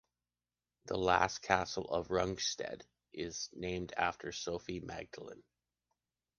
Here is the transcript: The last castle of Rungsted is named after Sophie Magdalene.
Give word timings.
The 0.85 0.97
last 0.97 1.43
castle 1.43 1.85
of 1.87 2.07
Rungsted 2.09 2.81
is 3.13 3.51
named 3.53 3.93
after 3.95 4.31
Sophie 4.31 4.79
Magdalene. 4.79 5.43